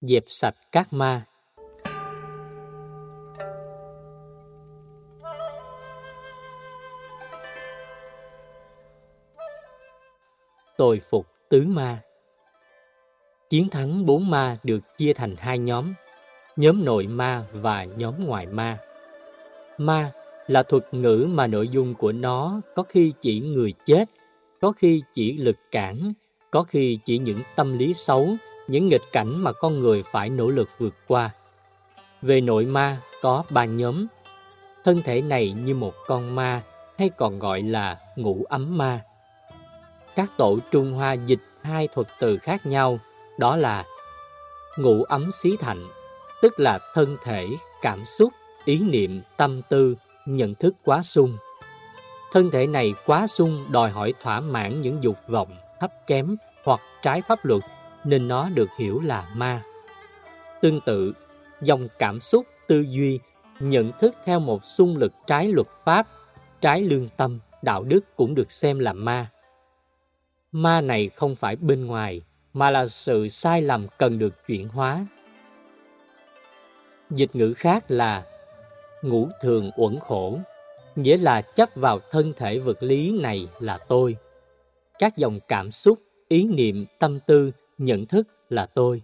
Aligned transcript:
dẹp 0.00 0.24
sạch 0.26 0.54
các 0.72 0.92
ma. 0.92 1.24
Tồi 10.78 11.00
phục 11.10 11.26
tứ 11.48 11.64
ma 11.66 12.00
Chiến 13.48 13.68
thắng 13.68 14.06
bốn 14.06 14.30
ma 14.30 14.56
được 14.62 14.80
chia 14.96 15.12
thành 15.12 15.36
hai 15.38 15.58
nhóm, 15.58 15.94
nhóm 16.56 16.84
nội 16.84 17.06
ma 17.06 17.44
và 17.52 17.84
nhóm 17.84 18.26
ngoài 18.26 18.46
ma. 18.46 18.78
Ma 19.78 20.12
là 20.46 20.62
thuật 20.62 20.94
ngữ 20.94 21.26
mà 21.30 21.46
nội 21.46 21.68
dung 21.68 21.94
của 21.94 22.12
nó 22.12 22.60
có 22.74 22.82
khi 22.82 23.12
chỉ 23.20 23.40
người 23.40 23.72
chết, 23.84 24.04
có 24.60 24.72
khi 24.72 25.02
chỉ 25.12 25.32
lực 25.32 25.56
cản, 25.70 26.12
có 26.50 26.62
khi 26.62 26.98
chỉ 27.04 27.18
những 27.18 27.42
tâm 27.56 27.78
lý 27.78 27.94
xấu, 27.94 28.36
những 28.68 28.88
nghịch 28.88 29.12
cảnh 29.12 29.42
mà 29.42 29.52
con 29.52 29.78
người 29.78 30.02
phải 30.02 30.30
nỗ 30.30 30.48
lực 30.48 30.68
vượt 30.78 30.94
qua. 31.06 31.30
Về 32.22 32.40
nội 32.40 32.64
ma 32.64 33.00
có 33.22 33.44
ba 33.50 33.64
nhóm. 33.64 34.06
Thân 34.84 35.02
thể 35.02 35.22
này 35.22 35.50
như 35.50 35.74
một 35.74 35.94
con 36.06 36.34
ma 36.34 36.62
hay 36.98 37.10
còn 37.16 37.38
gọi 37.38 37.62
là 37.62 37.98
ngũ 38.16 38.44
ấm 38.48 38.78
ma. 38.78 39.00
Các 40.16 40.32
tổ 40.38 40.58
Trung 40.70 40.92
Hoa 40.92 41.12
dịch 41.12 41.40
hai 41.62 41.88
thuật 41.88 42.06
từ 42.20 42.38
khác 42.38 42.66
nhau, 42.66 42.98
đó 43.38 43.56
là 43.56 43.84
ngũ 44.78 45.02
ấm 45.04 45.30
xí 45.30 45.56
thạnh, 45.56 45.86
tức 46.42 46.60
là 46.60 46.78
thân 46.94 47.16
thể, 47.22 47.48
cảm 47.82 48.04
xúc, 48.04 48.32
ý 48.64 48.82
niệm, 48.82 49.22
tâm 49.36 49.62
tư, 49.68 49.94
nhận 50.26 50.54
thức 50.54 50.74
quá 50.84 51.02
sung. 51.02 51.36
Thân 52.32 52.50
thể 52.50 52.66
này 52.66 52.94
quá 53.06 53.26
sung 53.26 53.66
đòi 53.70 53.90
hỏi 53.90 54.14
thỏa 54.22 54.40
mãn 54.40 54.80
những 54.80 55.02
dục 55.02 55.16
vọng 55.28 55.56
thấp 55.80 55.90
kém 56.06 56.36
hoặc 56.64 56.80
trái 57.02 57.22
pháp 57.22 57.44
luật 57.44 57.62
nên 58.06 58.28
nó 58.28 58.48
được 58.48 58.68
hiểu 58.78 59.00
là 59.00 59.28
ma. 59.34 59.62
Tương 60.62 60.80
tự, 60.80 61.12
dòng 61.62 61.88
cảm 61.98 62.20
xúc, 62.20 62.46
tư 62.66 62.84
duy, 62.88 63.18
nhận 63.60 63.92
thức 63.98 64.14
theo 64.24 64.40
một 64.40 64.64
xung 64.64 64.96
lực 64.96 65.12
trái 65.26 65.46
luật 65.46 65.66
pháp, 65.84 66.06
trái 66.60 66.82
lương 66.82 67.08
tâm, 67.16 67.38
đạo 67.62 67.82
đức 67.82 68.16
cũng 68.16 68.34
được 68.34 68.50
xem 68.50 68.78
là 68.78 68.92
ma. 68.92 69.30
Ma 70.52 70.80
này 70.80 71.08
không 71.08 71.34
phải 71.34 71.56
bên 71.56 71.86
ngoài, 71.86 72.22
mà 72.52 72.70
là 72.70 72.86
sự 72.86 73.28
sai 73.28 73.60
lầm 73.62 73.86
cần 73.98 74.18
được 74.18 74.46
chuyển 74.46 74.68
hóa. 74.68 75.06
Dịch 77.10 77.36
ngữ 77.36 77.54
khác 77.54 77.84
là 77.88 78.24
ngũ 79.02 79.28
thường 79.42 79.70
uẩn 79.76 79.98
khổ, 80.00 80.38
nghĩa 80.96 81.16
là 81.16 81.42
chấp 81.42 81.68
vào 81.74 82.00
thân 82.10 82.32
thể 82.36 82.58
vật 82.58 82.82
lý 82.82 83.18
này 83.20 83.48
là 83.60 83.78
tôi. 83.78 84.16
Các 84.98 85.16
dòng 85.16 85.38
cảm 85.48 85.70
xúc, 85.70 85.98
ý 86.28 86.48
niệm, 86.48 86.86
tâm 86.98 87.18
tư, 87.20 87.52
nhận 87.78 88.06
thức 88.06 88.28
là 88.48 88.66
tôi. 88.66 89.02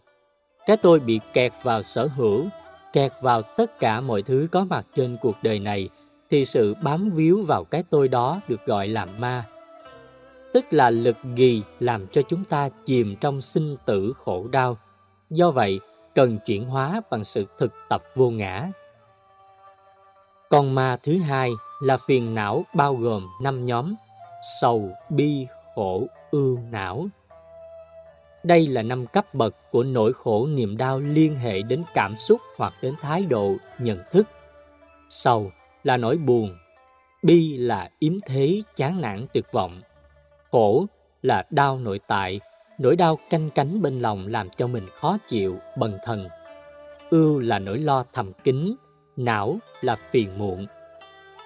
Cái 0.66 0.76
tôi 0.76 1.00
bị 1.00 1.20
kẹt 1.32 1.52
vào 1.62 1.82
sở 1.82 2.06
hữu, 2.06 2.46
kẹt 2.92 3.12
vào 3.20 3.42
tất 3.42 3.78
cả 3.78 4.00
mọi 4.00 4.22
thứ 4.22 4.48
có 4.52 4.64
mặt 4.70 4.86
trên 4.94 5.16
cuộc 5.20 5.36
đời 5.42 5.58
này, 5.58 5.88
thì 6.30 6.44
sự 6.44 6.74
bám 6.82 7.10
víu 7.10 7.42
vào 7.42 7.64
cái 7.64 7.84
tôi 7.90 8.08
đó 8.08 8.40
được 8.48 8.66
gọi 8.66 8.88
là 8.88 9.06
ma. 9.18 9.44
Tức 10.52 10.64
là 10.70 10.90
lực 10.90 11.16
gì 11.34 11.62
làm 11.80 12.06
cho 12.06 12.22
chúng 12.22 12.44
ta 12.44 12.68
chìm 12.84 13.16
trong 13.20 13.40
sinh 13.40 13.76
tử 13.86 14.12
khổ 14.16 14.48
đau. 14.48 14.78
Do 15.30 15.50
vậy, 15.50 15.80
cần 16.14 16.38
chuyển 16.46 16.64
hóa 16.64 17.00
bằng 17.10 17.24
sự 17.24 17.46
thực 17.58 17.72
tập 17.88 18.02
vô 18.14 18.30
ngã. 18.30 18.70
Con 20.50 20.74
ma 20.74 20.96
thứ 21.02 21.18
hai 21.18 21.50
là 21.82 21.96
phiền 21.96 22.34
não 22.34 22.64
bao 22.74 22.94
gồm 22.94 23.28
năm 23.42 23.66
nhóm 23.66 23.94
sầu, 24.60 24.90
bi, 25.10 25.46
khổ, 25.74 26.06
ưu, 26.30 26.58
não. 26.70 27.06
Đây 28.44 28.66
là 28.66 28.82
năm 28.82 29.06
cấp 29.06 29.34
bậc 29.34 29.70
của 29.70 29.82
nỗi 29.82 30.12
khổ 30.12 30.46
niềm 30.46 30.76
đau 30.76 31.00
liên 31.00 31.36
hệ 31.36 31.62
đến 31.62 31.82
cảm 31.94 32.16
xúc 32.16 32.40
hoặc 32.56 32.74
đến 32.82 32.94
thái 33.00 33.22
độ, 33.22 33.56
nhận 33.78 33.98
thức. 34.10 34.26
Sầu 35.08 35.50
là 35.82 35.96
nỗi 35.96 36.16
buồn, 36.16 36.56
bi 37.22 37.56
là 37.56 37.90
yếm 37.98 38.12
thế, 38.26 38.62
chán 38.76 39.00
nản 39.00 39.26
tuyệt 39.32 39.44
vọng. 39.52 39.80
Khổ 40.50 40.86
là 41.22 41.44
đau 41.50 41.78
nội 41.78 42.00
tại, 42.06 42.40
nỗi 42.78 42.96
đau 42.96 43.18
canh 43.30 43.50
cánh 43.50 43.82
bên 43.82 44.00
lòng 44.00 44.26
làm 44.26 44.50
cho 44.50 44.66
mình 44.66 44.86
khó 44.94 45.18
chịu, 45.26 45.58
bần 45.78 45.98
thần. 46.04 46.28
Ưu 47.10 47.38
là 47.38 47.58
nỗi 47.58 47.78
lo 47.78 48.04
thầm 48.12 48.32
kín, 48.32 48.74
não 49.16 49.58
là 49.80 49.96
phiền 49.96 50.38
muộn. 50.38 50.66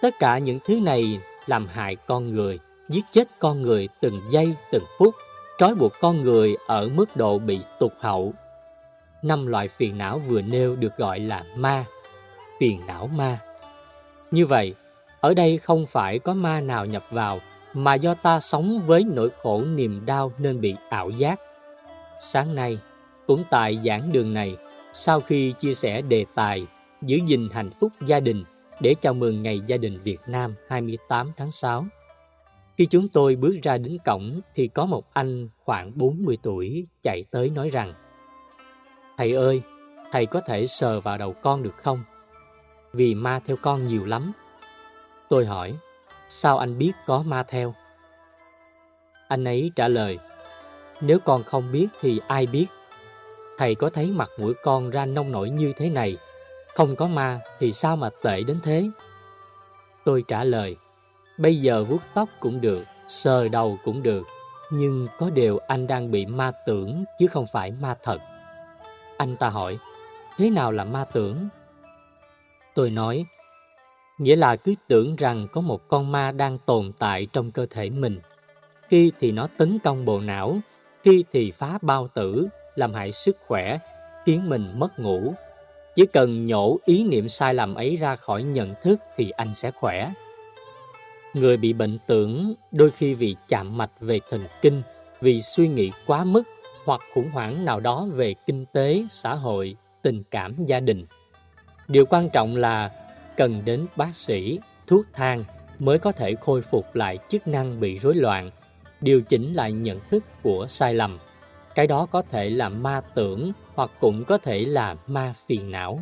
Tất 0.02 0.14
cả 0.18 0.38
những 0.38 0.58
thứ 0.64 0.80
này 0.80 1.20
làm 1.46 1.66
hại 1.66 1.96
con 1.96 2.28
người, 2.28 2.58
giết 2.88 3.04
chết 3.10 3.28
con 3.38 3.62
người 3.62 3.88
từng 4.00 4.20
giây 4.30 4.54
từng 4.72 4.84
phút, 4.98 5.14
trói 5.58 5.74
buộc 5.74 5.92
con 6.00 6.20
người 6.20 6.56
ở 6.66 6.88
mức 6.88 7.16
độ 7.16 7.38
bị 7.38 7.60
tụt 7.78 7.92
hậu. 8.00 8.34
Năm 9.22 9.46
loại 9.46 9.68
phiền 9.68 9.98
não 9.98 10.18
vừa 10.18 10.40
nêu 10.40 10.76
được 10.76 10.96
gọi 10.96 11.20
là 11.20 11.44
ma, 11.56 11.84
phiền 12.60 12.80
não 12.86 13.06
ma. 13.06 13.38
Như 14.30 14.46
vậy, 14.46 14.74
ở 15.20 15.34
đây 15.34 15.58
không 15.58 15.86
phải 15.86 16.18
có 16.18 16.34
ma 16.34 16.60
nào 16.60 16.86
nhập 16.86 17.04
vào, 17.10 17.40
mà 17.72 17.94
do 17.94 18.14
ta 18.14 18.40
sống 18.40 18.80
với 18.86 19.04
nỗi 19.14 19.30
khổ 19.42 19.64
niềm 19.64 20.00
đau 20.06 20.32
nên 20.38 20.60
bị 20.60 20.74
ảo 20.90 21.10
giác. 21.10 21.40
Sáng 22.20 22.54
nay, 22.54 22.78
cũng 23.26 23.44
tại 23.50 23.78
giảng 23.84 24.12
đường 24.12 24.34
này, 24.34 24.56
sau 24.92 25.20
khi 25.20 25.52
chia 25.52 25.74
sẻ 25.74 26.02
đề 26.02 26.24
tài 26.34 26.66
giữ 27.02 27.18
gìn 27.26 27.48
hạnh 27.52 27.70
phúc 27.80 27.92
gia 28.00 28.20
đình 28.20 28.44
để 28.80 28.94
chào 29.00 29.14
mừng 29.14 29.42
Ngày 29.42 29.60
Gia 29.66 29.76
đình 29.76 30.02
Việt 30.02 30.20
Nam 30.26 30.54
28 30.68 31.32
tháng 31.36 31.50
6. 31.50 31.84
Khi 32.76 32.86
chúng 32.86 33.08
tôi 33.08 33.36
bước 33.36 33.54
ra 33.62 33.78
đến 33.78 33.98
cổng 34.04 34.40
thì 34.54 34.68
có 34.68 34.86
một 34.86 35.04
anh 35.12 35.48
khoảng 35.64 35.98
40 35.98 36.36
tuổi 36.42 36.86
chạy 37.02 37.22
tới 37.30 37.50
nói 37.50 37.70
rằng 37.70 37.92
Thầy 39.16 39.32
ơi, 39.32 39.62
thầy 40.12 40.26
có 40.26 40.40
thể 40.40 40.66
sờ 40.66 41.00
vào 41.00 41.18
đầu 41.18 41.32
con 41.32 41.62
được 41.62 41.76
không? 41.76 42.02
Vì 42.92 43.14
ma 43.14 43.40
theo 43.44 43.56
con 43.62 43.84
nhiều 43.84 44.04
lắm. 44.04 44.32
Tôi 45.28 45.46
hỏi, 45.46 45.74
sao 46.28 46.58
anh 46.58 46.78
biết 46.78 46.92
có 47.06 47.22
ma 47.26 47.42
theo? 47.42 47.74
Anh 49.28 49.44
ấy 49.44 49.70
trả 49.76 49.88
lời, 49.88 50.18
nếu 51.00 51.18
con 51.18 51.42
không 51.42 51.72
biết 51.72 51.86
thì 52.00 52.20
ai 52.28 52.46
biết? 52.46 52.66
Thầy 53.58 53.74
có 53.74 53.90
thấy 53.90 54.10
mặt 54.10 54.30
mũi 54.38 54.54
con 54.62 54.90
ra 54.90 55.06
nông 55.06 55.32
nổi 55.32 55.50
như 55.50 55.72
thế 55.76 55.90
này 55.90 56.16
không 56.76 56.96
có 56.96 57.06
ma 57.06 57.40
thì 57.58 57.72
sao 57.72 57.96
mà 57.96 58.10
tệ 58.22 58.42
đến 58.42 58.58
thế? 58.62 58.90
Tôi 60.04 60.24
trả 60.28 60.44
lời, 60.44 60.76
bây 61.38 61.56
giờ 61.56 61.84
vuốt 61.84 62.02
tóc 62.14 62.28
cũng 62.40 62.60
được, 62.60 62.84
sờ 63.06 63.48
đầu 63.48 63.78
cũng 63.84 64.02
được, 64.02 64.26
nhưng 64.70 65.06
có 65.18 65.30
điều 65.30 65.58
anh 65.58 65.86
đang 65.86 66.10
bị 66.10 66.26
ma 66.26 66.52
tưởng 66.66 67.04
chứ 67.18 67.26
không 67.26 67.46
phải 67.52 67.72
ma 67.80 67.94
thật. 68.02 68.18
Anh 69.16 69.36
ta 69.36 69.48
hỏi, 69.48 69.78
thế 70.36 70.50
nào 70.50 70.72
là 70.72 70.84
ma 70.84 71.04
tưởng? 71.04 71.48
Tôi 72.74 72.90
nói, 72.90 73.24
nghĩa 74.18 74.36
là 74.36 74.56
cứ 74.56 74.74
tưởng 74.88 75.16
rằng 75.16 75.46
có 75.52 75.60
một 75.60 75.88
con 75.88 76.12
ma 76.12 76.32
đang 76.32 76.58
tồn 76.58 76.92
tại 76.98 77.26
trong 77.32 77.50
cơ 77.50 77.66
thể 77.70 77.90
mình. 77.90 78.20
Khi 78.88 79.12
thì 79.20 79.32
nó 79.32 79.46
tấn 79.58 79.78
công 79.78 80.04
bộ 80.04 80.20
não, 80.20 80.58
khi 81.02 81.24
thì 81.32 81.50
phá 81.50 81.78
bao 81.82 82.08
tử, 82.08 82.48
làm 82.74 82.92
hại 82.92 83.12
sức 83.12 83.36
khỏe, 83.46 83.78
khiến 84.26 84.48
mình 84.48 84.66
mất 84.74 84.98
ngủ, 84.98 85.34
chỉ 85.94 86.06
cần 86.06 86.44
nhổ 86.44 86.78
ý 86.84 87.04
niệm 87.04 87.28
sai 87.28 87.54
lầm 87.54 87.74
ấy 87.74 87.96
ra 87.96 88.16
khỏi 88.16 88.42
nhận 88.42 88.74
thức 88.82 89.00
thì 89.16 89.30
anh 89.30 89.54
sẽ 89.54 89.70
khỏe. 89.70 90.10
Người 91.36 91.56
bị 91.56 91.72
bệnh 91.72 91.98
tưởng 92.06 92.54
đôi 92.72 92.90
khi 92.90 93.14
vì 93.14 93.36
chạm 93.48 93.76
mạch 93.76 93.90
về 94.00 94.20
thần 94.30 94.44
kinh, 94.62 94.82
vì 95.20 95.42
suy 95.42 95.68
nghĩ 95.68 95.90
quá 96.06 96.24
mức 96.24 96.42
hoặc 96.84 97.00
khủng 97.14 97.30
hoảng 97.30 97.64
nào 97.64 97.80
đó 97.80 98.06
về 98.12 98.34
kinh 98.46 98.64
tế, 98.72 99.04
xã 99.08 99.34
hội, 99.34 99.76
tình 100.02 100.22
cảm 100.30 100.56
gia 100.66 100.80
đình. 100.80 101.06
Điều 101.88 102.06
quan 102.06 102.28
trọng 102.32 102.56
là 102.56 102.90
cần 103.36 103.62
đến 103.64 103.86
bác 103.96 104.14
sĩ, 104.14 104.58
thuốc 104.86 105.06
thang 105.12 105.44
mới 105.78 105.98
có 105.98 106.12
thể 106.12 106.34
khôi 106.34 106.62
phục 106.62 106.94
lại 106.94 107.18
chức 107.28 107.48
năng 107.48 107.80
bị 107.80 107.98
rối 107.98 108.14
loạn, 108.14 108.50
điều 109.00 109.20
chỉnh 109.20 109.52
lại 109.52 109.72
nhận 109.72 110.00
thức 110.08 110.24
của 110.42 110.66
sai 110.68 110.94
lầm. 110.94 111.18
Cái 111.74 111.86
đó 111.86 112.06
có 112.10 112.22
thể 112.22 112.50
là 112.50 112.68
ma 112.68 113.00
tưởng 113.14 113.52
hoặc 113.74 113.90
cũng 114.00 114.24
có 114.24 114.38
thể 114.38 114.60
là 114.60 114.96
ma 115.06 115.34
phiền 115.46 115.70
não. 115.70 116.00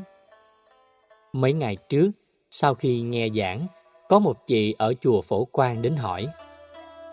Mấy 1.32 1.52
ngày 1.52 1.76
trước, 1.88 2.10
sau 2.50 2.74
khi 2.74 3.00
nghe 3.00 3.28
giảng, 3.36 3.66
có 4.08 4.18
một 4.18 4.46
chị 4.46 4.74
ở 4.78 4.94
chùa 5.00 5.20
Phổ 5.20 5.44
Quang 5.44 5.82
đến 5.82 5.96
hỏi 5.96 6.26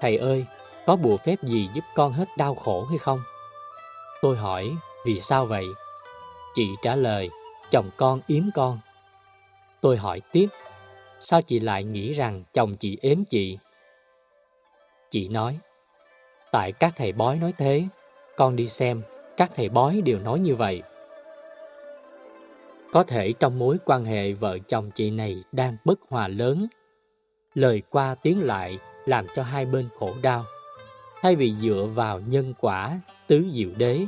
Thầy 0.02 0.18
ơi, 0.18 0.46
có 0.86 0.96
bùa 0.96 1.18
phép 1.18 1.44
gì 1.44 1.70
giúp 1.74 1.84
con 1.96 2.14
hết 2.14 2.26
đau 2.38 2.56
khổ 2.56 2.86
hay 2.86 2.98
không? 2.98 3.20
Tôi 4.22 4.38
hỏi, 4.38 4.72
vì 5.06 5.20
sao 5.20 5.46
vậy? 5.46 5.66
Chị 6.54 6.68
trả 6.82 6.96
lời, 6.96 7.30
chồng 7.72 7.90
con 7.98 8.20
yếm 8.28 8.44
con. 8.56 8.80
Tôi 9.82 9.98
hỏi 9.98 10.22
tiếp, 10.32 10.48
sao 11.20 11.42
chị 11.42 11.60
lại 11.60 11.84
nghĩ 11.84 12.14
rằng 12.14 12.44
chồng 12.54 12.76
chị 12.76 12.98
ếm 13.02 13.24
chị? 13.30 13.58
Chị 15.10 15.28
nói, 15.28 15.58
tại 16.52 16.72
các 16.72 16.94
thầy 16.96 17.12
bói 17.12 17.36
nói 17.36 17.54
thế, 17.58 17.84
con 18.38 18.56
đi 18.56 18.68
xem, 18.68 19.02
các 19.38 19.52
thầy 19.56 19.70
bói 19.70 20.02
đều 20.02 20.20
nói 20.20 20.40
như 20.40 20.56
vậy. 20.56 20.82
Có 22.92 23.04
thể 23.04 23.34
trong 23.40 23.60
mối 23.60 23.78
quan 23.86 24.06
hệ 24.06 24.34
vợ 24.34 24.58
chồng 24.68 24.92
chị 24.96 25.12
này 25.12 25.36
đang 25.52 25.78
bất 25.86 26.00
hòa 26.10 26.28
lớn. 26.28 26.68
Lời 27.54 27.82
qua 27.90 28.16
tiếng 28.16 28.44
lại 28.44 28.80
làm 29.06 29.26
cho 29.36 29.44
hai 29.44 29.66
bên 29.66 29.90
khổ 30.00 30.16
đau. 30.22 30.46
Thay 31.22 31.36
vì 31.36 31.54
dựa 31.54 31.88
vào 31.94 32.20
nhân 32.20 32.54
quả, 32.60 33.00
tứ 33.28 33.46
diệu 33.52 33.70
đế, 33.78 34.06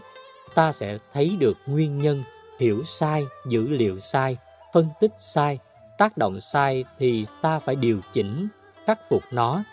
ta 0.56 0.72
sẽ 0.72 0.98
thấy 1.14 1.36
được 1.40 1.58
nguyên 1.66 2.00
nhân 2.00 2.24
hiểu 2.60 2.84
sai, 2.84 3.26
dữ 3.48 3.68
liệu 3.68 4.00
sai, 4.00 4.38
phân 4.74 4.90
tích 5.00 5.12
sai, 5.18 5.60
tác 5.98 6.18
động 6.18 6.40
sai 6.40 6.86
thì 7.00 7.26
ta 7.42 7.60
phải 7.60 7.76
điều 7.76 8.00
chỉnh, 8.12 8.48
khắc 8.86 9.00
phục 9.10 9.24
nó. 9.32 9.64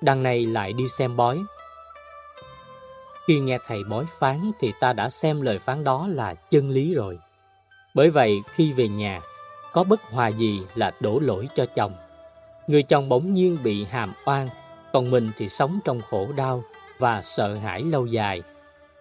Đằng 0.00 0.22
này 0.22 0.44
lại 0.44 0.72
đi 0.72 0.88
xem 0.88 1.16
bói. 1.16 1.38
Khi 3.26 3.40
nghe 3.40 3.58
thầy 3.66 3.84
bói 3.84 4.04
phán 4.18 4.50
thì 4.60 4.72
ta 4.80 4.92
đã 4.92 5.08
xem 5.08 5.40
lời 5.40 5.58
phán 5.58 5.84
đó 5.84 6.06
là 6.08 6.34
chân 6.34 6.70
lý 6.70 6.94
rồi. 6.94 7.18
Bởi 7.94 8.10
vậy 8.10 8.40
khi 8.52 8.72
về 8.72 8.88
nhà, 8.88 9.20
có 9.72 9.84
bất 9.84 10.02
hòa 10.02 10.28
gì 10.28 10.62
là 10.74 10.92
đổ 11.00 11.18
lỗi 11.18 11.48
cho 11.54 11.66
chồng. 11.74 11.92
Người 12.66 12.82
chồng 12.82 13.08
bỗng 13.08 13.32
nhiên 13.32 13.58
bị 13.62 13.84
hàm 13.84 14.12
oan, 14.24 14.48
còn 14.92 15.10
mình 15.10 15.30
thì 15.36 15.48
sống 15.48 15.78
trong 15.84 16.00
khổ 16.00 16.32
đau 16.32 16.64
và 16.98 17.22
sợ 17.22 17.54
hãi 17.54 17.82
lâu 17.82 18.06
dài. 18.06 18.42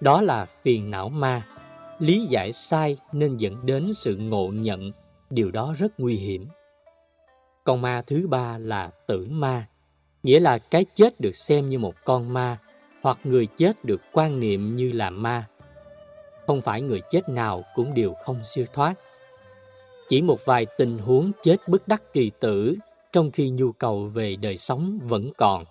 Đó 0.01 0.21
là 0.21 0.45
phiền 0.45 0.91
não 0.91 1.09
ma. 1.09 1.47
Lý 1.99 2.25
giải 2.25 2.51
sai 2.51 2.97
nên 3.11 3.37
dẫn 3.37 3.65
đến 3.65 3.93
sự 3.93 4.17
ngộ 4.17 4.47
nhận, 4.47 4.91
điều 5.29 5.51
đó 5.51 5.73
rất 5.77 5.99
nguy 5.99 6.15
hiểm. 6.15 6.47
Con 7.63 7.81
ma 7.81 8.01
thứ 8.07 8.27
ba 8.27 8.57
là 8.57 8.91
tử 9.07 9.27
ma, 9.29 9.67
nghĩa 10.23 10.39
là 10.39 10.57
cái 10.57 10.85
chết 10.95 11.19
được 11.19 11.35
xem 11.35 11.69
như 11.69 11.79
một 11.79 11.95
con 12.05 12.33
ma, 12.33 12.57
hoặc 13.01 13.19
người 13.23 13.47
chết 13.57 13.85
được 13.85 14.01
quan 14.11 14.39
niệm 14.39 14.75
như 14.75 14.91
là 14.91 15.09
ma. 15.09 15.45
Không 16.47 16.61
phải 16.61 16.81
người 16.81 17.01
chết 17.09 17.29
nào 17.29 17.63
cũng 17.75 17.93
đều 17.93 18.13
không 18.13 18.39
siêu 18.43 18.65
thoát. 18.73 18.93
Chỉ 20.07 20.21
một 20.21 20.45
vài 20.45 20.65
tình 20.77 20.97
huống 20.97 21.31
chết 21.41 21.67
bất 21.67 21.87
đắc 21.87 22.13
kỳ 22.13 22.31
tử 22.39 22.75
trong 23.15 23.31
khi 23.31 23.49
nhu 23.49 23.71
cầu 23.71 24.05
về 24.05 24.35
đời 24.35 24.57
sống 24.57 24.99
vẫn 25.03 25.31
còn, 25.37 25.63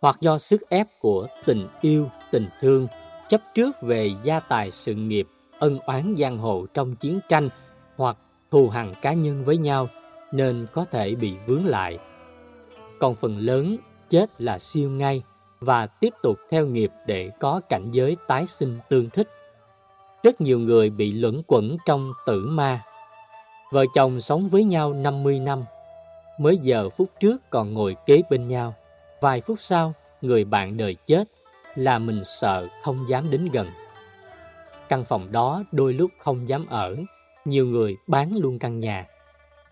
hoặc 0.00 0.16
do 0.20 0.38
sức 0.38 0.70
ép 0.70 0.86
của 1.00 1.26
tình 1.46 1.66
yêu, 1.80 2.06
tình 2.30 2.48
thương, 2.60 2.86
chấp 3.28 3.40
trước 3.54 3.76
về 3.82 4.10
gia 4.22 4.40
tài 4.40 4.70
sự 4.70 4.94
nghiệp, 4.94 5.26
ân 5.58 5.78
oán 5.78 6.14
giang 6.18 6.38
hồ 6.38 6.66
trong 6.74 6.96
chiến 6.96 7.20
tranh 7.28 7.48
hoặc 7.96 8.16
thù 8.50 8.68
hằn 8.68 8.92
cá 9.02 9.12
nhân 9.12 9.44
với 9.44 9.56
nhau 9.56 9.88
nên 10.32 10.66
có 10.72 10.84
thể 10.84 11.14
bị 11.14 11.34
vướng 11.46 11.66
lại. 11.66 11.98
Còn 13.00 13.14
phần 13.14 13.38
lớn 13.38 13.76
chết 14.08 14.42
là 14.42 14.58
siêu 14.58 14.90
ngay 14.90 15.22
và 15.60 15.86
tiếp 15.86 16.14
tục 16.22 16.36
theo 16.50 16.66
nghiệp 16.66 16.90
để 17.06 17.30
có 17.40 17.60
cảnh 17.68 17.90
giới 17.90 18.16
tái 18.28 18.46
sinh 18.46 18.78
tương 18.88 19.10
thích. 19.10 19.28
Rất 20.22 20.40
nhiều 20.40 20.58
người 20.58 20.90
bị 20.90 21.12
luẩn 21.12 21.42
quẩn 21.46 21.76
trong 21.86 22.12
tử 22.26 22.46
ma. 22.46 22.84
Vợ 23.72 23.84
chồng 23.94 24.20
sống 24.20 24.48
với 24.48 24.64
nhau 24.64 24.92
50 24.92 25.38
năm, 25.38 25.64
mới 26.38 26.58
giờ 26.62 26.90
phút 26.90 27.10
trước 27.20 27.50
còn 27.50 27.74
ngồi 27.74 27.96
kế 28.06 28.22
bên 28.30 28.48
nhau. 28.48 28.74
Vài 29.20 29.40
phút 29.40 29.60
sau, 29.60 29.94
người 30.20 30.44
bạn 30.44 30.76
đời 30.76 30.96
chết, 31.06 31.24
là 31.74 31.98
mình 31.98 32.24
sợ 32.24 32.68
không 32.82 33.08
dám 33.08 33.30
đến 33.30 33.48
gần. 33.52 33.66
Căn 34.88 35.04
phòng 35.04 35.32
đó 35.32 35.62
đôi 35.72 35.92
lúc 35.92 36.10
không 36.18 36.48
dám 36.48 36.66
ở, 36.66 36.96
nhiều 37.44 37.66
người 37.66 37.96
bán 38.06 38.36
luôn 38.36 38.58
căn 38.58 38.78
nhà. 38.78 39.06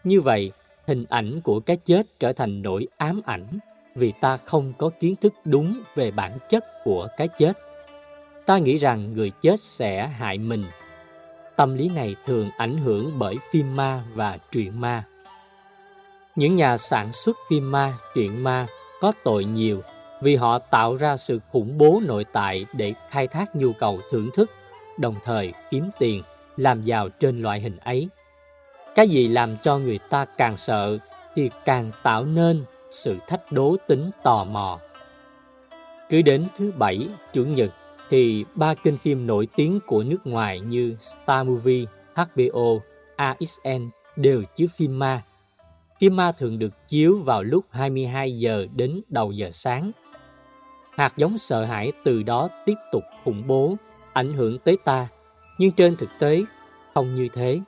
Như 0.05 0.21
vậy, 0.21 0.53
hình 0.87 1.05
ảnh 1.09 1.41
của 1.45 1.61
cái 1.61 1.77
chết 1.77 2.07
trở 2.19 2.33
thành 2.33 2.63
nỗi 2.63 2.87
ám 2.97 3.21
ảnh 3.25 3.59
vì 3.95 4.13
ta 4.21 4.37
không 4.37 4.73
có 4.79 4.91
kiến 5.01 5.17
thức 5.17 5.35
đúng 5.45 5.83
về 5.95 6.11
bản 6.11 6.39
chất 6.49 6.65
của 6.85 7.09
cái 7.17 7.29
chết. 7.29 7.53
Ta 8.47 8.59
nghĩ 8.59 8.77
rằng 8.77 9.15
người 9.15 9.31
chết 9.31 9.61
sẽ 9.61 10.07
hại 10.07 10.39
mình. 10.39 10.65
Tâm 11.57 11.75
lý 11.75 11.89
này 11.89 12.17
thường 12.27 12.51
ảnh 12.59 12.79
hưởng 12.79 13.19
bởi 13.19 13.37
phim 13.51 13.77
ma 13.77 14.05
và 14.15 14.39
truyện 14.53 14.81
ma. 14.81 15.05
Những 16.37 16.55
nhà 16.55 16.77
sản 16.77 17.13
xuất 17.13 17.37
phim 17.49 17.73
ma, 17.73 17.95
truyện 18.15 18.45
ma 18.45 18.67
có 19.01 19.13
tội 19.25 19.45
nhiều 19.45 19.83
vì 20.23 20.37
họ 20.37 20.59
tạo 20.59 20.97
ra 20.97 21.17
sự 21.17 21.41
khủng 21.53 21.79
bố 21.79 22.01
nội 22.07 22.25
tại 22.33 22.67
để 22.73 22.95
khai 23.11 23.27
thác 23.27 23.57
nhu 23.57 23.73
cầu 23.73 24.01
thưởng 24.11 24.31
thức, 24.35 24.51
đồng 24.99 25.15
thời 25.25 25.53
kiếm 25.71 25.91
tiền, 25.99 26.23
làm 26.57 26.83
giàu 26.83 27.09
trên 27.09 27.43
loại 27.43 27.61
hình 27.61 27.77
ấy. 27.77 28.09
Cái 28.95 29.09
gì 29.09 29.29
làm 29.29 29.57
cho 29.57 29.79
người 29.79 29.99
ta 29.99 30.25
càng 30.25 30.57
sợ 30.57 30.99
thì 31.35 31.51
càng 31.65 31.91
tạo 32.03 32.25
nên 32.25 32.65
sự 32.91 33.17
thách 33.29 33.53
đố 33.53 33.77
tính 33.87 34.11
tò 34.23 34.45
mò. 34.45 34.79
Cứ 36.11 36.23
đến 36.23 36.47
thứ 36.57 36.73
bảy, 36.79 37.09
chủ 37.33 37.45
nhật 37.45 37.71
thì 38.11 38.45
ba 38.55 38.75
kênh 38.75 38.97
phim 38.97 39.27
nổi 39.27 39.47
tiếng 39.57 39.81
của 39.87 40.03
nước 40.03 40.27
ngoài 40.27 40.61
như 40.61 40.97
Star 41.01 41.47
Movie, 41.47 41.85
HBO, 42.15 42.81
AXN 43.17 43.91
đều 44.17 44.43
chiếu 44.55 44.69
phim 44.77 44.99
ma. 44.99 45.23
Kim 45.99 46.17
ma 46.17 46.33
thường 46.33 46.59
được 46.59 46.73
chiếu 46.87 47.23
vào 47.25 47.43
lúc 47.43 47.65
22 47.71 48.37
giờ 48.37 48.67
đến 48.75 49.01
đầu 49.09 49.33
giờ 49.33 49.51
sáng. 49.53 49.93
Hạt 50.91 51.13
giống 51.17 51.39
sợ 51.39 51.65
hãi 51.65 51.93
từ 52.05 52.23
đó 52.23 52.49
tiếp 52.67 52.77
tục 52.93 53.03
khủng 53.25 53.43
bố, 53.47 53.77
ảnh 54.13 54.35
hưởng 54.35 54.59
tới 54.59 54.77
ta, 54.85 55.09
nhưng 55.59 55.71
trên 55.71 55.97
thực 55.97 56.11
tế 56.19 56.43
không 56.95 57.15
như 57.15 57.29
thế. 57.33 57.61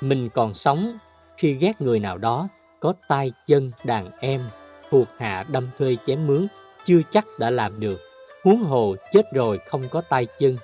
Mình 0.00 0.28
còn 0.34 0.54
sống 0.54 0.98
khi 1.36 1.54
ghét 1.54 1.80
người 1.80 2.00
nào 2.00 2.18
đó 2.18 2.48
có 2.80 2.92
tay 3.08 3.32
chân 3.46 3.70
đàn 3.84 4.10
em 4.20 4.48
thuộc 4.90 5.08
hạ 5.18 5.44
đâm 5.50 5.68
thuê 5.78 5.96
chém 6.06 6.26
mướn 6.26 6.46
chưa 6.84 7.00
chắc 7.10 7.26
đã 7.38 7.50
làm 7.50 7.80
được 7.80 8.00
huống 8.44 8.58
hồ 8.58 8.96
chết 9.12 9.32
rồi 9.34 9.58
không 9.66 9.88
có 9.90 10.00
tay 10.00 10.26
chân 10.38 10.56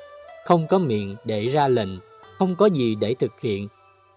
không 0.45 0.67
có 0.67 0.79
miệng 0.79 1.17
để 1.25 1.47
ra 1.47 1.69
lệnh 1.69 1.89
không 2.39 2.57
có 2.57 2.67
gì 2.67 2.95
để 2.95 3.15
thực 3.15 3.41
hiện 3.41 3.69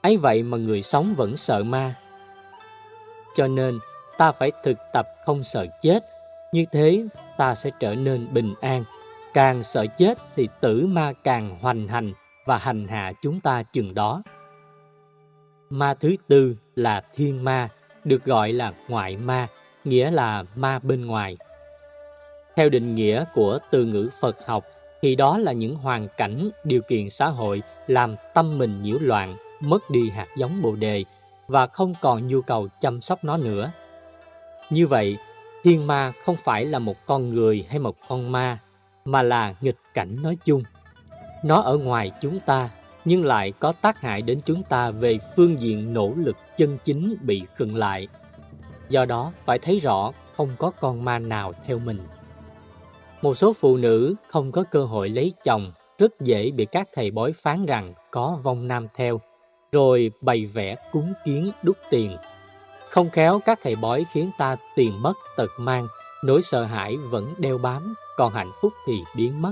ấy 0.01 0.17
vậy 0.17 0.43
mà 0.43 0.57
người 0.57 0.81
sống 0.81 1.13
vẫn 1.17 1.37
sợ 1.37 1.63
ma 1.63 1.95
cho 3.38 3.48
nên 3.48 3.80
ta 4.18 4.31
phải 4.31 4.51
thực 4.63 4.78
tập 4.94 5.07
không 5.25 5.44
sợ 5.44 5.66
chết 5.81 6.00
như 6.51 6.66
thế 6.72 7.06
ta 7.38 7.56
sẽ 7.56 7.69
trở 7.80 7.95
nên 7.95 8.34
bình 8.34 8.54
an 8.62 8.84
càng 9.34 9.63
sợ 9.63 9.86
chết 9.98 10.18
thì 10.36 10.48
tử 10.62 10.86
ma 10.86 11.13
càng 11.24 11.57
hoành 11.62 11.88
hành 11.88 12.13
và 12.45 12.57
hành 12.57 12.88
hạ 12.88 13.12
chúng 13.22 13.39
ta 13.39 13.63
chừng 13.63 13.94
đó 13.94 14.24
ma 15.69 15.94
thứ 15.94 16.16
tư 16.28 16.56
là 16.75 17.01
thiên 17.13 17.44
ma 17.44 17.69
được 18.07 18.25
gọi 18.25 18.54
là 18.54 18.74
ngoại 18.88 19.18
ma, 19.18 19.48
nghĩa 19.84 20.12
là 20.12 20.44
ma 20.56 20.80
bên 20.80 21.06
ngoài. 21.06 21.38
Theo 22.56 22.69
định 22.69 22.95
nghĩa 22.95 23.25
của 23.34 23.60
từ 23.72 23.86
ngữ 23.86 24.10
Phật 24.19 24.48
học, 24.48 24.63
thì 25.01 25.16
đó 25.16 25.38
là 25.38 25.51
những 25.51 25.75
hoàn 25.75 26.07
cảnh, 26.18 26.50
điều 26.63 26.81
kiện 26.81 27.10
xã 27.10 27.28
hội 27.28 27.62
làm 27.88 28.16
tâm 28.34 28.57
mình 28.57 28.81
nhiễu 28.81 28.98
loạn, 29.01 29.36
mất 29.60 29.89
đi 29.89 30.10
hạt 30.10 30.28
giống 30.38 30.62
bồ 30.62 30.75
đề 30.75 31.04
và 31.47 31.67
không 31.67 31.94
còn 32.01 32.27
nhu 32.27 32.41
cầu 32.41 32.67
chăm 32.79 33.01
sóc 33.01 33.23
nó 33.23 33.38
nữa. 33.38 33.71
Như 34.69 34.88
vậy, 34.88 35.17
thiên 35.63 35.88
ma 35.88 36.11
không 36.25 36.35
phải 36.35 36.65
là 36.65 36.79
một 36.79 37.05
con 37.05 37.29
người 37.29 37.65
hay 37.69 37.79
một 37.79 37.95
con 38.07 38.31
ma, 38.31 38.59
mà 39.05 39.21
là 39.21 39.53
nghịch 39.61 39.77
cảnh 39.94 40.23
nói 40.23 40.38
chung. 40.45 40.63
Nó 41.44 41.61
ở 41.61 41.77
ngoài 41.77 42.11
chúng 42.21 42.39
ta 42.39 42.69
nhưng 43.05 43.25
lại 43.25 43.51
có 43.51 43.71
tác 43.71 44.01
hại 44.01 44.21
đến 44.21 44.38
chúng 44.45 44.63
ta 44.63 44.91
về 44.91 45.17
phương 45.36 45.60
diện 45.60 45.93
nỗ 45.93 46.13
lực 46.15 46.38
chân 46.55 46.77
chính 46.83 47.17
bị 47.22 47.41
khựng 47.55 47.75
lại. 47.75 48.07
Do 48.89 49.05
đó, 49.05 49.31
phải 49.45 49.60
thấy 49.60 49.79
rõ 49.79 50.12
không 50.36 50.50
có 50.60 50.72
con 50.79 51.05
ma 51.05 51.19
nào 51.19 51.53
theo 51.65 51.79
mình. 51.79 52.00
Một 53.22 53.33
số 53.33 53.53
phụ 53.53 53.77
nữ 53.77 54.15
không 54.27 54.51
có 54.51 54.63
cơ 54.72 54.86
hội 54.86 55.10
lấy 55.10 55.33
chồng 55.43 55.72
rất 55.98 56.22
dễ 56.22 56.51
bị 56.51 56.65
các 56.65 56.89
thầy 56.93 57.12
bói 57.12 57.33
phán 57.33 57.65
rằng 57.65 57.93
có 58.12 58.39
vong 58.43 58.67
nam 58.67 58.88
theo, 58.95 59.22
rồi 59.71 60.12
bày 60.21 60.45
vẽ 60.45 60.75
cúng 60.91 61.13
kiến 61.25 61.51
đúc 61.63 61.77
tiền. 61.89 62.17
Không 62.89 63.09
khéo 63.09 63.39
các 63.45 63.59
thầy 63.62 63.75
bói 63.75 64.05
khiến 64.12 64.31
ta 64.38 64.55
tiền 64.75 65.01
mất 65.01 65.13
tật 65.38 65.50
mang, 65.59 65.88
nỗi 66.24 66.41
sợ 66.41 66.63
hãi 66.63 66.97
vẫn 66.97 67.33
đeo 67.38 67.57
bám, 67.57 67.95
còn 68.17 68.33
hạnh 68.33 68.51
phúc 68.62 68.74
thì 68.88 68.93
biến 69.15 69.41
mất. 69.41 69.51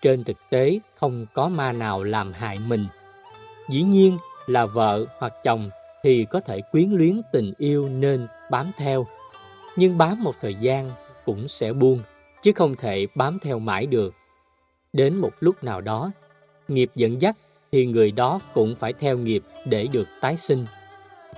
Trên 0.00 0.24
thực 0.24 0.36
tế, 0.50 0.78
không 0.94 1.26
có 1.34 1.48
ma 1.48 1.72
nào 1.72 2.02
làm 2.02 2.32
hại 2.32 2.58
mình. 2.66 2.86
Dĩ 3.68 3.82
nhiên 3.82 4.18
là 4.46 4.66
vợ 4.66 5.06
hoặc 5.18 5.32
chồng 5.44 5.70
thì 6.02 6.26
có 6.30 6.40
thể 6.40 6.60
quyến 6.72 6.90
luyến 6.90 7.20
tình 7.32 7.52
yêu 7.58 7.88
nên 7.88 8.26
bám 8.50 8.70
theo. 8.76 9.06
Nhưng 9.76 9.98
bám 9.98 10.22
một 10.22 10.34
thời 10.40 10.54
gian 10.54 10.90
cũng 11.24 11.48
sẽ 11.48 11.72
buông, 11.72 12.02
chứ 12.42 12.52
không 12.54 12.74
thể 12.74 13.06
bám 13.14 13.38
theo 13.42 13.58
mãi 13.58 13.86
được. 13.86 14.14
Đến 14.92 15.16
một 15.16 15.30
lúc 15.40 15.64
nào 15.64 15.80
đó, 15.80 16.10
nghiệp 16.68 16.90
dẫn 16.94 17.20
dắt 17.20 17.36
thì 17.72 17.86
người 17.86 18.10
đó 18.10 18.40
cũng 18.54 18.74
phải 18.74 18.92
theo 18.92 19.18
nghiệp 19.18 19.42
để 19.64 19.86
được 19.86 20.08
tái 20.20 20.36
sinh. 20.36 20.66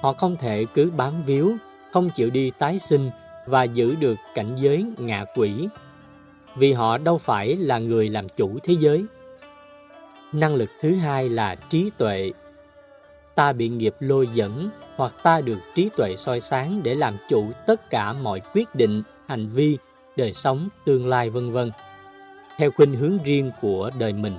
Họ 0.00 0.12
không 0.12 0.36
thể 0.36 0.64
cứ 0.74 0.90
bám 0.96 1.22
víu, 1.26 1.56
không 1.92 2.10
chịu 2.10 2.30
đi 2.30 2.50
tái 2.58 2.78
sinh 2.78 3.10
và 3.46 3.64
giữ 3.64 3.94
được 3.94 4.14
cảnh 4.34 4.54
giới 4.56 4.84
ngạ 4.98 5.24
quỷ 5.34 5.68
vì 6.56 6.72
họ 6.72 6.98
đâu 6.98 7.18
phải 7.18 7.56
là 7.56 7.78
người 7.78 8.08
làm 8.08 8.28
chủ 8.28 8.58
thế 8.62 8.74
giới. 8.78 9.04
Năng 10.32 10.54
lực 10.54 10.70
thứ 10.80 10.94
hai 10.94 11.28
là 11.28 11.54
trí 11.54 11.90
tuệ. 11.98 12.32
Ta 13.34 13.52
bị 13.52 13.68
nghiệp 13.68 13.94
lôi 14.00 14.26
dẫn 14.26 14.70
hoặc 14.96 15.14
ta 15.22 15.40
được 15.40 15.58
trí 15.74 15.88
tuệ 15.96 16.16
soi 16.16 16.40
sáng 16.40 16.80
để 16.82 16.94
làm 16.94 17.16
chủ 17.28 17.50
tất 17.66 17.90
cả 17.90 18.12
mọi 18.12 18.40
quyết 18.54 18.74
định, 18.74 19.02
hành 19.26 19.48
vi, 19.48 19.78
đời 20.16 20.32
sống, 20.32 20.68
tương 20.84 21.08
lai 21.08 21.30
vân 21.30 21.52
vân 21.52 21.70
theo 22.58 22.70
khuynh 22.70 22.94
hướng 22.94 23.18
riêng 23.24 23.50
của 23.60 23.90
đời 23.98 24.12
mình. 24.12 24.32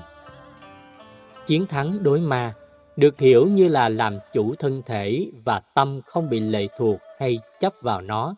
Chiến 1.45 1.65
thắng 1.65 2.03
đối 2.03 2.19
ma 2.19 2.53
được 2.95 3.19
hiểu 3.19 3.47
như 3.47 3.67
là 3.67 3.89
làm 3.89 4.19
chủ 4.33 4.55
thân 4.55 4.81
thể 4.85 5.27
và 5.45 5.59
tâm 5.59 6.01
không 6.05 6.29
bị 6.29 6.39
lệ 6.39 6.67
thuộc 6.77 6.99
hay 7.19 7.37
chấp 7.59 7.73
vào 7.81 8.01
nó. 8.01 8.35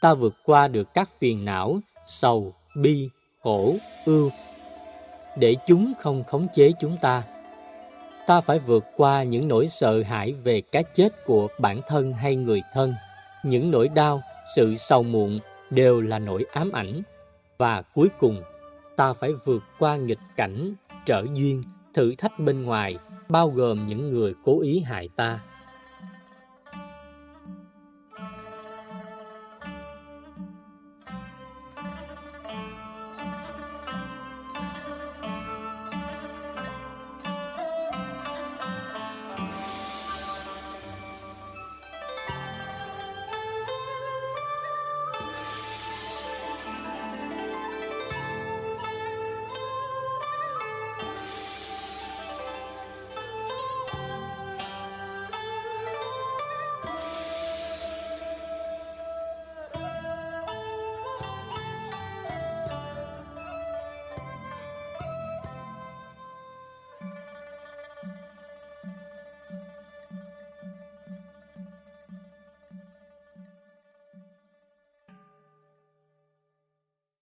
Ta 0.00 0.14
vượt 0.14 0.34
qua 0.44 0.68
được 0.68 0.94
các 0.94 1.08
phiền 1.18 1.44
não 1.44 1.80
sầu, 2.06 2.52
bi, 2.76 3.08
khổ, 3.42 3.76
ưu. 4.04 4.30
để 5.38 5.56
chúng 5.66 5.92
không 5.98 6.24
khống 6.24 6.46
chế 6.52 6.72
chúng 6.80 6.96
ta. 7.00 7.22
Ta 8.26 8.40
phải 8.40 8.58
vượt 8.58 8.84
qua 8.96 9.22
những 9.22 9.48
nỗi 9.48 9.68
sợ 9.68 10.02
hãi 10.02 10.32
về 10.32 10.60
cái 10.60 10.84
chết 10.94 11.24
của 11.26 11.48
bản 11.58 11.80
thân 11.86 12.12
hay 12.12 12.36
người 12.36 12.62
thân. 12.72 12.94
Những 13.44 13.70
nỗi 13.70 13.88
đau, 13.88 14.22
sự 14.56 14.74
sầu 14.74 15.02
muộn 15.02 15.38
đều 15.70 16.00
là 16.00 16.18
nỗi 16.18 16.44
ám 16.52 16.72
ảnh. 16.72 17.02
Và 17.58 17.82
cuối 17.82 18.08
cùng, 18.18 18.42
ta 18.96 19.12
phải 19.12 19.32
vượt 19.44 19.62
qua 19.78 19.96
nghịch 19.96 20.18
cảnh, 20.36 20.74
trở 21.10 21.24
duyên, 21.34 21.62
thử 21.94 22.14
thách 22.18 22.38
bên 22.38 22.62
ngoài, 22.62 22.96
bao 23.28 23.48
gồm 23.48 23.86
những 23.86 24.10
người 24.10 24.34
cố 24.44 24.60
ý 24.60 24.80
hại 24.80 25.08
ta. 25.16 25.40